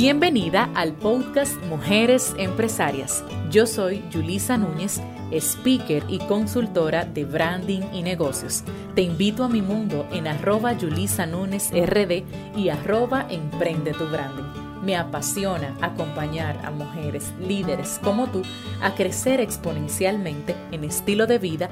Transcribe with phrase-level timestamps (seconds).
[0.00, 3.24] Bienvenida al podcast Mujeres Empresarias.
[3.50, 5.00] Yo soy Julisa Núñez,
[5.32, 8.62] speaker y consultora de branding y negocios.
[8.94, 12.22] Te invito a mi mundo en arroba Núñez RD
[12.56, 14.84] y arroba Emprende tu Branding.
[14.84, 18.42] Me apasiona acompañar a mujeres líderes como tú
[18.80, 21.70] a crecer exponencialmente en estilo de vida,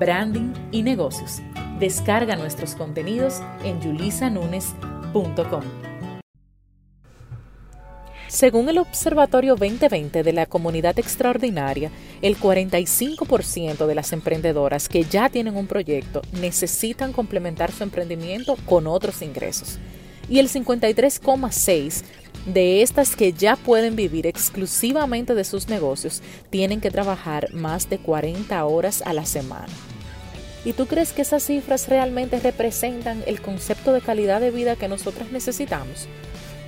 [0.00, 1.42] branding y negocios.
[1.78, 5.87] Descarga nuestros contenidos en yulisanunes.com.
[8.28, 15.30] Según el Observatorio 2020 de la Comunidad Extraordinaria, el 45% de las emprendedoras que ya
[15.30, 19.78] tienen un proyecto necesitan complementar su emprendimiento con otros ingresos.
[20.28, 22.04] Y el 53,6%
[22.44, 26.20] de estas que ya pueden vivir exclusivamente de sus negocios
[26.50, 29.72] tienen que trabajar más de 40 horas a la semana.
[30.66, 34.86] ¿Y tú crees que esas cifras realmente representan el concepto de calidad de vida que
[34.86, 36.08] nosotras necesitamos?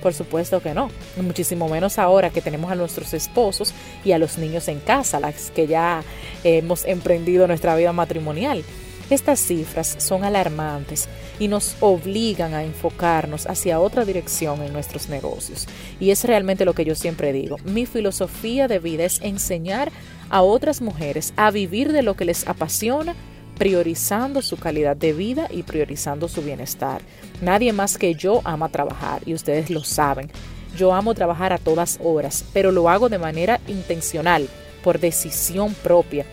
[0.01, 0.89] Por supuesto que no,
[1.21, 5.51] muchísimo menos ahora que tenemos a nuestros esposos y a los niños en casa, las
[5.51, 6.03] que ya
[6.43, 8.63] hemos emprendido nuestra vida matrimonial.
[9.11, 15.67] Estas cifras son alarmantes y nos obligan a enfocarnos hacia otra dirección en nuestros negocios.
[15.99, 17.57] Y es realmente lo que yo siempre digo.
[17.65, 19.91] Mi filosofía de vida es enseñar
[20.29, 23.13] a otras mujeres a vivir de lo que les apasiona
[23.61, 27.03] priorizando su calidad de vida y priorizando su bienestar.
[27.41, 30.31] Nadie más que yo ama trabajar y ustedes lo saben.
[30.75, 34.49] Yo amo trabajar a todas horas, pero lo hago de manera intencional,
[34.83, 36.25] por decisión propia.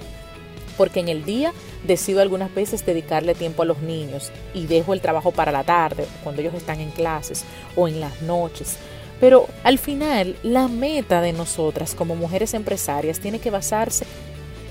[0.78, 1.52] Porque en el día
[1.86, 6.06] decido algunas veces dedicarle tiempo a los niños y dejo el trabajo para la tarde,
[6.24, 7.44] cuando ellos están en clases
[7.76, 8.78] o en las noches.
[9.20, 14.06] Pero al final, la meta de nosotras como mujeres empresarias tiene que basarse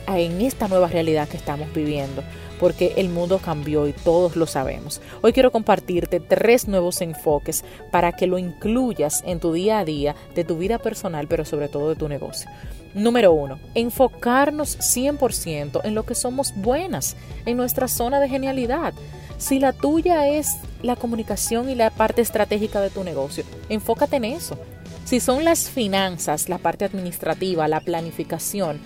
[0.07, 2.23] en esta nueva realidad que estamos viviendo
[2.59, 5.01] porque el mundo cambió y todos lo sabemos.
[5.21, 10.15] Hoy quiero compartirte tres nuevos enfoques para que lo incluyas en tu día a día
[10.35, 12.49] de tu vida personal, pero sobre todo de tu negocio.
[12.93, 18.93] Número uno, enfocarnos 100% en lo que somos buenas, en nuestra zona de genialidad.
[19.37, 24.25] Si la tuya es la comunicación y la parte estratégica de tu negocio, enfócate en
[24.25, 24.57] eso.
[25.05, 28.81] Si son las finanzas, la parte administrativa, la planificación,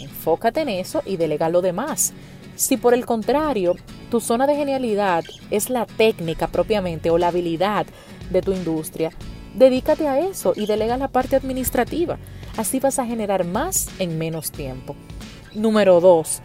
[0.00, 2.12] enfócate en eso y delega lo demás.
[2.56, 3.74] Si por el contrario,
[4.10, 7.86] tu zona de genialidad es la técnica propiamente o la habilidad
[8.30, 9.10] de tu industria,
[9.54, 12.18] dedícate a eso y delega la parte administrativa.
[12.56, 14.94] Así vas a generar más en menos tiempo.
[15.54, 16.40] Número dos,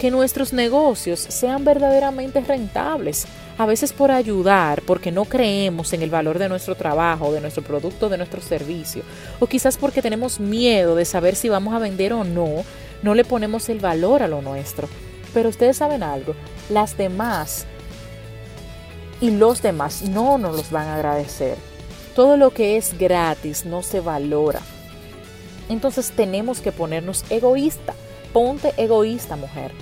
[0.00, 3.26] que nuestros negocios sean verdaderamente rentables.
[3.56, 7.62] A veces por ayudar, porque no creemos en el valor de nuestro trabajo, de nuestro
[7.62, 9.02] producto, de nuestro servicio,
[9.38, 12.64] o quizás porque tenemos miedo de saber si vamos a vender o no,
[13.02, 14.88] no le ponemos el valor a lo nuestro.
[15.32, 16.34] Pero ustedes saben algo,
[16.68, 17.66] las demás
[19.20, 21.56] y los demás no nos los van a agradecer.
[22.14, 24.60] Todo lo que es gratis no se valora.
[25.68, 27.94] Entonces tenemos que ponernos egoísta.
[28.32, 29.72] Ponte egoísta, mujer.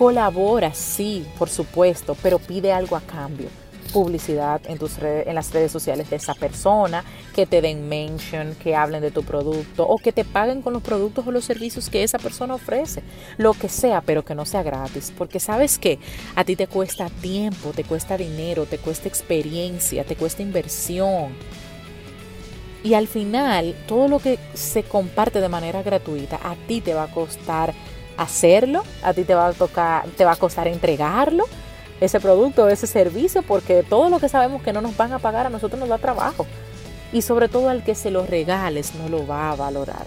[0.00, 3.48] Colabora, sí, por supuesto, pero pide algo a cambio
[3.92, 8.54] publicidad en, tus redes, en las redes sociales de esa persona, que te den mention,
[8.54, 11.90] que hablen de tu producto o que te paguen con los productos o los servicios
[11.90, 13.02] que esa persona ofrece.
[13.36, 15.12] Lo que sea, pero que no sea gratis.
[15.18, 15.98] Porque sabes que
[16.34, 21.34] a ti te cuesta tiempo, te cuesta dinero, te cuesta experiencia, te cuesta inversión.
[22.82, 27.02] Y al final, todo lo que se comparte de manera gratuita, a ti te va
[27.02, 27.74] a costar
[28.20, 31.44] hacerlo, a ti te va a tocar, te va a costar entregarlo
[32.00, 35.46] ese producto, ese servicio, porque todo lo que sabemos que no nos van a pagar
[35.46, 36.46] a nosotros nos da trabajo.
[37.12, 40.06] Y sobre todo al que se lo regales no lo va a valorar.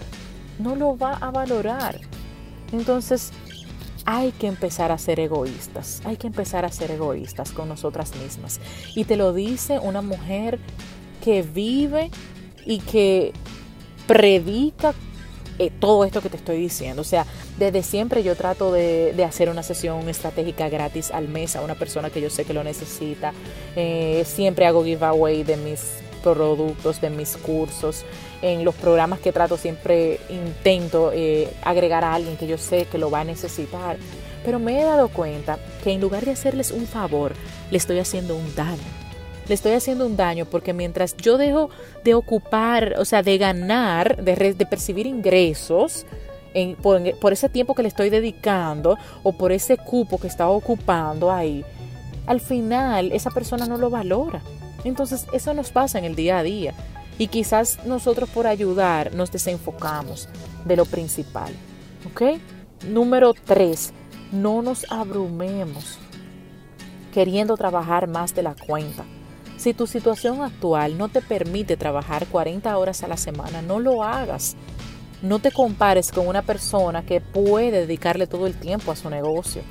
[0.58, 2.00] No lo va a valorar.
[2.72, 3.32] Entonces
[4.06, 6.00] hay que empezar a ser egoístas.
[6.04, 8.60] Hay que empezar a ser egoístas con nosotras mismas.
[8.94, 10.58] Y te lo dice una mujer
[11.22, 12.10] que vive
[12.64, 13.32] y que
[14.06, 14.94] predica
[15.58, 17.02] eh, todo esto que te estoy diciendo.
[17.02, 17.26] O sea,
[17.58, 22.10] desde siempre yo trato de, hacer una sesión estratégica gratis al mes a una persona
[22.10, 23.32] que yo sé que lo necesita.
[23.76, 25.80] Eh, siempre hago giveaway de mis
[26.22, 28.04] productos, de mis cursos.
[28.42, 32.98] En los programas que trato siempre intento eh, agregar a alguien que yo sé que
[32.98, 33.96] lo va a necesitar.
[34.44, 37.32] Pero me he dado cuenta que en lugar de hacerles un favor,
[37.70, 39.03] le estoy haciendo un daño
[39.48, 41.70] le estoy haciendo un daño porque mientras yo dejo
[42.04, 46.06] de ocupar, o sea, de ganar, de, de percibir ingresos,
[47.20, 51.64] por, ese tiempo que le estoy dedicando o por ese cupo que está ocupando ahí,
[52.26, 54.40] al final esa persona no lo valora.
[54.84, 56.74] Entonces eso nos pasa en el día a día
[57.18, 60.28] y quizás nosotros por ayudar nos desenfocamos
[60.64, 61.52] de lo principal.
[62.06, 62.38] ¿Ok?
[62.88, 63.92] Número tres,
[64.30, 65.98] no nos abrumemos
[67.12, 69.04] queriendo trabajar más de la cuenta.
[69.56, 74.02] Si tu situación actual no te permite trabajar 40 horas a la semana, no lo
[74.02, 74.56] hagas.
[75.22, 79.62] No te compares con una persona que puede dedicarle todo el tiempo a su negocio.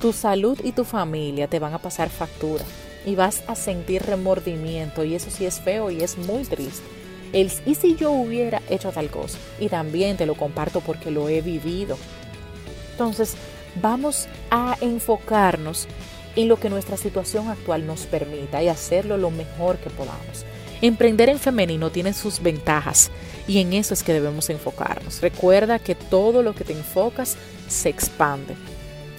[0.00, 2.64] Tu salud y tu familia te van a pasar factura
[3.04, 6.86] y vas a sentir remordimiento y eso sí es feo y es muy triste.
[7.34, 11.40] Y si yo hubiera hecho tal cosa y también te lo comparto porque lo he
[11.40, 11.96] vivido.
[12.92, 13.36] Entonces,
[13.80, 15.88] vamos a enfocarnos
[16.36, 20.44] en lo que nuestra situación actual nos permita y hacerlo lo mejor que podamos.
[20.80, 23.10] Emprender en femenino tiene sus ventajas
[23.46, 25.20] y en eso es que debemos enfocarnos.
[25.20, 27.36] Recuerda que todo lo que te enfocas
[27.68, 28.54] se expande.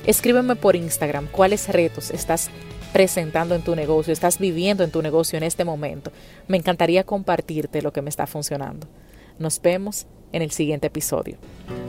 [0.06, 2.50] Escríbeme por Instagram cuáles retos estás
[2.92, 6.12] presentando en tu negocio, estás viviendo en tu negocio en este momento.
[6.48, 8.88] Me encantaría compartirte lo que me está funcionando.
[9.40, 11.38] Nos vemos en el siguiente episodio.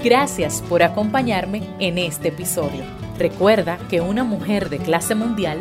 [0.03, 3.03] Gracias por acompañarme en este episodio.
[3.19, 5.61] Recuerda que una mujer de clase mundial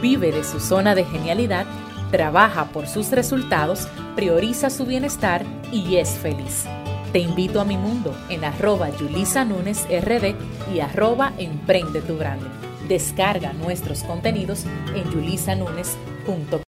[0.00, 1.66] vive de su zona de genialidad,
[2.10, 6.64] trabaja por sus resultados, prioriza su bienestar y es feliz.
[7.12, 10.34] Te invito a mi mundo en arroba Yulisa RD
[10.74, 12.48] y arroba Emprende tu Branding.
[12.88, 14.64] Descarga nuestros contenidos
[14.94, 16.60] en yulisanunes.com.